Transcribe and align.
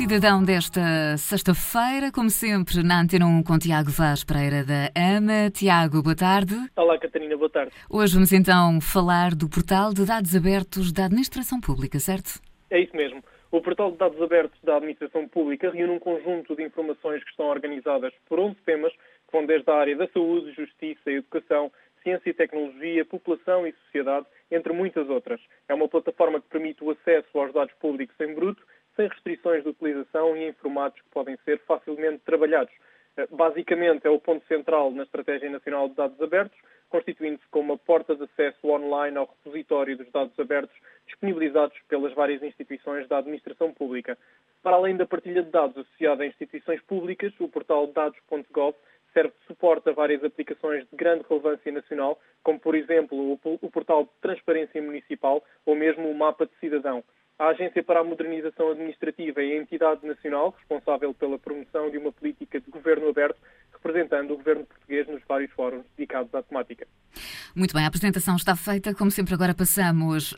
Cidadão 0.00 0.42
desta 0.42 0.80
sexta-feira, 1.18 2.10
como 2.10 2.30
sempre, 2.30 2.82
na 2.82 3.02
Antena 3.02 3.26
1 3.26 3.42
com 3.42 3.58
Tiago 3.58 3.90
Vaz 3.90 4.24
Pereira 4.24 4.64
da 4.64 4.88
AMA. 4.96 5.50
Tiago, 5.50 6.02
boa 6.02 6.16
tarde. 6.16 6.56
Olá, 6.74 6.98
Catarina, 6.98 7.36
boa 7.36 7.50
tarde. 7.50 7.70
Hoje 7.90 8.14
vamos 8.14 8.32
então 8.32 8.80
falar 8.80 9.34
do 9.34 9.46
portal 9.46 9.92
de 9.92 10.06
dados 10.06 10.34
abertos 10.34 10.90
da 10.90 11.04
Administração 11.04 11.60
Pública, 11.60 11.98
certo? 11.98 12.40
É 12.70 12.80
isso 12.80 12.96
mesmo. 12.96 13.22
O 13.52 13.60
portal 13.60 13.92
de 13.92 13.98
dados 13.98 14.22
abertos 14.22 14.58
da 14.64 14.76
Administração 14.76 15.28
Pública 15.28 15.70
reúne 15.70 15.92
um 15.92 15.98
conjunto 15.98 16.56
de 16.56 16.62
informações 16.62 17.22
que 17.22 17.30
estão 17.32 17.48
organizadas 17.48 18.14
por 18.26 18.40
11 18.40 18.56
temas, 18.64 18.92
que 18.94 19.32
vão 19.32 19.44
desde 19.44 19.70
a 19.70 19.74
área 19.74 19.96
da 19.96 20.08
saúde, 20.08 20.54
justiça, 20.54 21.10
educação, 21.10 21.70
ciência 22.02 22.30
e 22.30 22.32
tecnologia, 22.32 23.04
população 23.04 23.66
e 23.66 23.74
sociedade, 23.84 24.24
entre 24.50 24.72
muitas 24.72 25.10
outras. 25.10 25.38
É 25.68 25.74
uma 25.74 25.88
plataforma 25.88 26.40
que 26.40 26.48
permite 26.48 26.82
o 26.82 26.90
acesso 26.90 27.38
aos 27.38 27.52
dados 27.52 27.74
públicos 27.74 28.16
em 28.18 28.34
bruto 28.34 28.62
sem 29.00 29.08
restrições 29.08 29.62
de 29.62 29.70
utilização 29.70 30.36
e 30.36 30.44
em 30.44 30.52
formatos 30.52 31.00
que 31.00 31.08
podem 31.08 31.38
ser 31.44 31.58
facilmente 31.60 32.18
trabalhados. 32.18 32.72
Eh, 33.16 33.26
basicamente, 33.30 34.06
é 34.06 34.10
o 34.10 34.20
ponto 34.20 34.46
central 34.46 34.90
na 34.90 35.04
Estratégia 35.04 35.48
Nacional 35.48 35.88
de 35.88 35.94
Dados 35.94 36.20
Abertos, 36.20 36.58
constituindo-se 36.90 37.46
como 37.50 37.72
uma 37.72 37.78
porta 37.78 38.14
de 38.14 38.24
acesso 38.24 38.68
online 38.68 39.16
ao 39.16 39.24
repositório 39.26 39.96
dos 39.96 40.10
dados 40.12 40.38
abertos 40.38 40.76
disponibilizados 41.06 41.78
pelas 41.88 42.12
várias 42.12 42.42
instituições 42.42 43.08
da 43.08 43.18
administração 43.18 43.72
pública. 43.72 44.18
Para 44.62 44.76
além 44.76 44.96
da 44.96 45.06
partilha 45.06 45.42
de 45.42 45.50
dados 45.50 45.78
associada 45.78 46.22
a 46.22 46.26
instituições 46.26 46.82
públicas, 46.82 47.32
o 47.40 47.48
portal 47.48 47.86
dados.gov 47.86 48.74
serve 49.14 49.32
de 49.40 49.46
suporte 49.46 49.88
a 49.88 49.92
várias 49.92 50.22
aplicações 50.22 50.86
de 50.90 50.96
grande 50.96 51.24
relevância 51.28 51.72
nacional, 51.72 52.20
como, 52.42 52.60
por 52.60 52.74
exemplo, 52.74 53.32
o 53.42 53.70
portal 53.70 54.04
de 54.04 54.10
Transparência 54.20 54.82
Municipal 54.82 55.42
ou 55.64 55.74
mesmo 55.74 56.08
o 56.08 56.14
Mapa 56.14 56.44
de 56.44 56.52
Cidadão 56.60 57.02
a 57.40 57.48
Agência 57.48 57.82
para 57.82 58.00
a 58.00 58.04
Modernização 58.04 58.70
Administrativa 58.70 59.42
é 59.42 59.52
a 59.52 59.62
entidade 59.62 60.06
nacional 60.06 60.54
responsável 60.58 61.14
pela 61.14 61.38
promoção 61.38 61.90
de 61.90 61.96
uma 61.96 62.12
política 62.12 62.60
de 62.60 62.70
governo 62.70 63.08
aberto, 63.08 63.40
representando 63.72 64.34
o 64.34 64.36
governo 64.36 64.66
português 64.66 65.08
nos 65.08 65.22
vários 65.26 65.50
fóruns 65.52 65.86
dedicados 65.96 66.34
à 66.34 66.42
temática. 66.42 66.86
Muito 67.56 67.72
bem, 67.72 67.82
a 67.82 67.88
apresentação 67.88 68.36
está 68.36 68.54
feita. 68.54 68.94
Como 68.94 69.10
sempre, 69.10 69.32
agora 69.32 69.54
passamos 69.54 70.32
uh, 70.32 70.36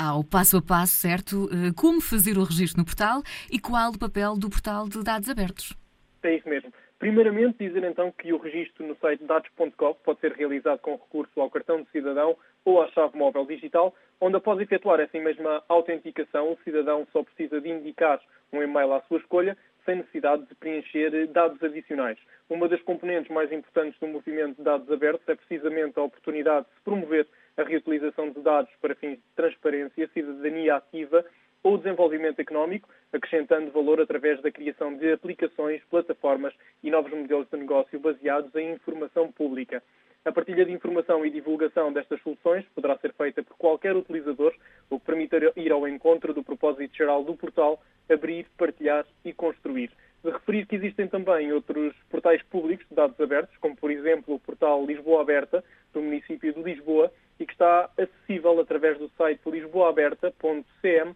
ao 0.00 0.22
passo 0.22 0.56
a 0.58 0.62
passo, 0.62 0.92
certo? 0.92 1.46
Uh, 1.46 1.74
como 1.74 2.00
fazer 2.00 2.38
o 2.38 2.44
registro 2.44 2.78
no 2.78 2.84
portal 2.84 3.20
e 3.50 3.58
qual 3.58 3.90
o 3.90 3.98
papel 3.98 4.36
do 4.36 4.48
portal 4.48 4.88
de 4.88 5.02
dados 5.02 5.28
abertos? 5.28 5.76
É 6.22 6.36
isso 6.36 6.48
mesmo. 6.48 6.72
Primeiramente, 6.98 7.58
dizer 7.58 7.84
então 7.84 8.12
que 8.12 8.32
o 8.32 8.38
registro 8.38 8.86
no 8.86 8.96
site 8.96 9.24
dados.gov 9.24 9.98
pode 10.04 10.20
ser 10.20 10.32
realizado 10.32 10.78
com 10.78 10.92
recurso 10.92 11.40
ao 11.40 11.50
cartão 11.50 11.82
de 11.82 11.90
cidadão 11.90 12.36
ou 12.64 12.80
à 12.80 12.88
chave 12.88 13.18
móvel 13.18 13.44
digital, 13.44 13.94
onde 14.20 14.36
após 14.36 14.60
efetuar 14.60 15.00
essa 15.00 15.18
mesma 15.18 15.62
autenticação, 15.68 16.52
o 16.52 16.58
cidadão 16.64 17.06
só 17.12 17.22
precisa 17.22 17.60
de 17.60 17.68
indicar 17.68 18.20
um 18.52 18.62
e-mail 18.62 18.92
à 18.92 19.00
sua 19.02 19.18
escolha, 19.18 19.56
sem 19.84 19.96
necessidade 19.96 20.46
de 20.46 20.54
preencher 20.54 21.26
dados 21.28 21.62
adicionais. 21.62 22.18
Uma 22.48 22.68
das 22.68 22.80
componentes 22.82 23.30
mais 23.30 23.52
importantes 23.52 23.98
do 24.00 24.06
movimento 24.06 24.56
de 24.56 24.62
dados 24.62 24.90
abertos 24.90 25.28
é 25.28 25.34
precisamente 25.34 25.98
a 25.98 26.02
oportunidade 26.02 26.66
de 26.66 26.74
se 26.74 26.80
promover 26.84 27.26
a 27.56 27.62
reutilização 27.62 28.30
de 28.30 28.40
dados 28.40 28.70
para 28.80 28.94
fins 28.94 29.16
de 29.16 29.22
transparência, 29.36 30.08
cidadania 30.14 30.76
ativa 30.76 31.24
ou 31.64 31.78
desenvolvimento 31.78 32.38
económico, 32.38 32.88
acrescentando 33.10 33.70
valor 33.70 33.98
através 34.00 34.40
da 34.42 34.52
criação 34.52 34.94
de 34.94 35.12
aplicações, 35.12 35.82
plataformas 35.90 36.52
e 36.82 36.90
novos 36.90 37.10
modelos 37.10 37.48
de 37.50 37.56
negócio 37.56 37.98
baseados 37.98 38.54
em 38.54 38.74
informação 38.74 39.32
pública. 39.32 39.82
A 40.26 40.32
partilha 40.32 40.64
de 40.64 40.72
informação 40.72 41.24
e 41.24 41.30
divulgação 41.30 41.92
destas 41.92 42.20
soluções 42.22 42.64
poderá 42.74 42.96
ser 42.98 43.14
feita 43.14 43.42
por 43.42 43.56
qualquer 43.56 43.96
utilizador, 43.96 44.54
o 44.90 45.00
que 45.00 45.06
permite 45.06 45.36
ir 45.56 45.72
ao 45.72 45.88
encontro 45.88 46.34
do 46.34 46.44
propósito 46.44 46.94
geral 46.94 47.24
do 47.24 47.34
portal, 47.34 47.82
abrir, 48.10 48.46
partilhar 48.56 49.06
e 49.24 49.32
construir. 49.32 49.90
De 50.22 50.30
referir 50.30 50.66
que 50.66 50.76
existem 50.76 51.08
também 51.08 51.52
outros 51.52 51.94
portais 52.10 52.42
públicos 52.44 52.86
de 52.88 52.94
dados 52.94 53.18
abertos, 53.20 53.56
como 53.58 53.76
por 53.76 53.90
exemplo 53.90 54.34
o 54.34 54.40
portal 54.40 54.84
Lisboa 54.84 55.22
Aberta, 55.22 55.64
do 55.92 56.00
município 56.00 56.52
de 56.52 56.62
Lisboa, 56.62 57.10
e 57.38 57.46
que 57.46 57.52
está 57.52 57.90
acessível 57.98 58.58
através 58.60 58.98
do 58.98 59.10
site 59.16 59.40
lisboaaberta.cm 59.46 61.14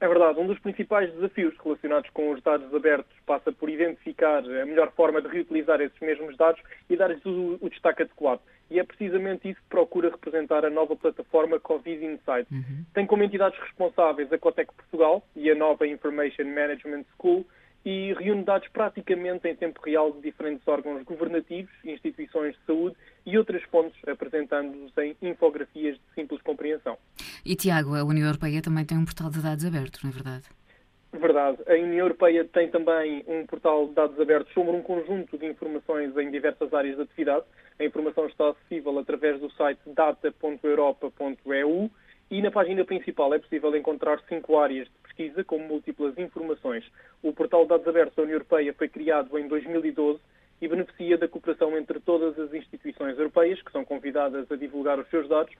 É 0.00 0.08
verdade, 0.08 0.40
um 0.40 0.46
dos 0.46 0.58
principais 0.58 1.12
desafios 1.12 1.54
relacionados 1.62 2.08
com 2.10 2.30
os 2.30 2.42
dados 2.42 2.74
abertos 2.74 3.14
passa 3.26 3.52
por 3.52 3.68
identificar 3.68 4.38
a 4.38 4.64
melhor 4.64 4.90
forma 4.92 5.20
de 5.20 5.28
reutilizar 5.28 5.78
esses 5.82 6.00
mesmos 6.00 6.36
dados 6.38 6.60
e 6.88 6.96
dar-lhes 6.96 7.22
o, 7.26 7.58
o, 7.60 7.68
destaque 7.68 8.02
adequado. 8.02 8.40
E 8.70 8.80
é 8.80 8.84
precisamente 8.84 9.50
isso 9.50 9.60
que 9.60 9.68
procura 9.68 10.08
representar 10.08 10.64
a 10.64 10.70
nova 10.70 10.96
plataforma 10.96 11.60
Covid 11.60 12.02
Insight. 12.02 12.46
Uhum. 12.50 12.84
Tem 12.94 13.06
como 13.06 13.22
entidades 13.22 13.60
responsáveis 13.60 14.32
a 14.32 14.38
Cotec 14.38 14.72
Portugal 14.72 15.22
e 15.36 15.50
a 15.50 15.54
nova 15.54 15.86
Information 15.86 16.46
Management 16.46 17.04
School, 17.16 17.44
e 17.84 18.12
reúne 18.14 18.44
dados 18.44 18.68
praticamente 18.68 19.48
em 19.48 19.56
tempo 19.56 19.80
real 19.82 20.12
de 20.12 20.20
diferentes 20.20 20.66
órgãos 20.68 21.02
governativos, 21.02 21.72
instituições 21.84 22.54
de 22.54 22.60
saúde 22.66 22.96
e 23.24 23.38
outras 23.38 23.62
fontes, 23.64 23.96
apresentando-os 24.06 24.96
em 24.98 25.16
infografias 25.22 25.96
de 25.96 26.14
simples 26.14 26.42
compreensão. 26.42 26.98
E, 27.44 27.56
Tiago, 27.56 27.94
a 27.94 28.04
União 28.04 28.26
Europeia 28.26 28.60
também 28.60 28.84
tem 28.84 28.98
um 28.98 29.04
portal 29.04 29.30
de 29.30 29.40
dados 29.40 29.64
abertos, 29.64 30.02
não 30.02 30.10
é 30.10 30.12
verdade? 30.12 30.44
Verdade. 31.12 31.58
A 31.66 31.72
União 31.72 32.06
Europeia 32.06 32.44
tem 32.44 32.70
também 32.70 33.24
um 33.26 33.44
portal 33.46 33.88
de 33.88 33.94
dados 33.94 34.20
abertos 34.20 34.52
sobre 34.52 34.76
um 34.76 34.82
conjunto 34.82 35.36
de 35.36 35.46
informações 35.46 36.16
em 36.16 36.30
diversas 36.30 36.72
áreas 36.72 36.96
de 36.96 37.02
atividade. 37.02 37.44
A 37.78 37.84
informação 37.84 38.26
está 38.26 38.50
acessível 38.50 38.96
através 38.98 39.40
do 39.40 39.50
site 39.52 39.80
data.europa.eu 39.86 41.90
e 42.30 42.40
na 42.40 42.50
página 42.50 42.84
principal 42.84 43.34
é 43.34 43.40
possível 43.40 43.74
encontrar 43.74 44.20
cinco 44.28 44.58
áreas 44.58 44.86
de 44.86 44.92
pesquisa 45.02 45.42
com 45.42 45.58
múltiplas 45.58 46.16
informações. 46.16 46.84
O 47.22 47.32
portal 47.32 47.62
de 47.62 47.70
dados 47.70 47.88
abertos 47.88 48.14
da 48.14 48.22
União 48.22 48.36
Europeia 48.36 48.72
foi 48.74 48.88
criado 48.88 49.36
em 49.36 49.48
2012 49.48 50.20
e 50.62 50.68
beneficia 50.68 51.18
da 51.18 51.26
cooperação 51.26 51.76
entre 51.76 51.98
todas 51.98 52.38
as 52.38 52.54
instituições 52.54 53.18
europeias 53.18 53.60
que 53.62 53.72
são 53.72 53.84
convidadas 53.84 54.50
a 54.52 54.56
divulgar 54.56 55.00
os 55.00 55.08
seus 55.08 55.28
dados 55.28 55.52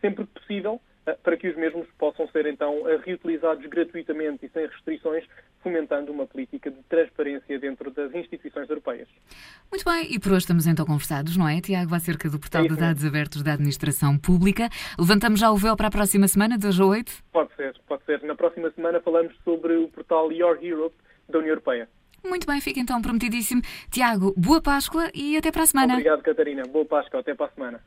sempre 0.00 0.26
que 0.26 0.40
possível 0.40 0.80
para 1.22 1.36
que 1.36 1.48
os 1.48 1.56
mesmos 1.56 1.86
possam 1.98 2.28
ser 2.28 2.46
então 2.46 2.88
eh, 2.88 3.00
reutilizados 3.04 3.64
gratuitamente 3.66 4.46
e 4.46 4.48
sem 4.48 4.66
restrições, 4.66 5.24
fomentando 5.62 6.12
uma 6.12 6.26
política 6.26 6.70
de 6.70 6.82
transparência 6.84 7.58
dentro 7.58 7.90
das 7.90 8.14
instituições 8.14 8.68
europeias. 8.68 9.08
Muito 9.70 9.84
bem, 9.84 10.12
e 10.12 10.18
por 10.18 10.32
hoje 10.32 10.40
estamos 10.40 10.66
então 10.66 10.84
conversados, 10.84 11.36
não 11.36 11.48
é, 11.48 11.60
Tiago, 11.60 11.94
acerca 11.94 12.28
do 12.28 12.38
portal 12.38 12.64
é 12.64 12.68
de 12.68 12.76
dados 12.76 13.04
abertos 13.04 13.42
da 13.42 13.52
Administração 13.52 14.18
Pública. 14.18 14.68
Levantamos 14.98 15.40
já 15.40 15.50
o 15.50 15.56
véu 15.56 15.76
para 15.76 15.88
a 15.88 15.90
próxima 15.90 16.28
semana, 16.28 16.58
de 16.58 16.66
hoje 16.66 16.82
a 16.82 16.86
8? 16.86 17.12
Pode 17.32 17.54
ser, 17.56 17.74
pode 17.86 18.04
ser. 18.04 18.22
Na 18.22 18.34
próxima 18.34 18.70
semana 18.70 19.00
falamos 19.00 19.34
sobre 19.44 19.76
o 19.76 19.88
portal 19.88 20.32
Your 20.32 20.58
Europe 20.62 20.96
da 21.28 21.38
União 21.38 21.50
Europeia. 21.50 21.88
Muito 22.24 22.46
bem, 22.46 22.60
fica 22.60 22.80
então 22.80 23.00
prometidíssimo. 23.00 23.62
Tiago, 23.90 24.34
boa 24.36 24.60
Páscoa 24.60 25.10
e 25.14 25.36
até 25.36 25.52
para 25.52 25.62
a 25.62 25.66
semana. 25.66 25.94
Obrigado, 25.94 26.22
Catarina. 26.22 26.64
Boa 26.64 26.84
Páscoa, 26.84 27.20
até 27.20 27.34
para 27.34 27.46
a 27.46 27.50
semana. 27.50 27.80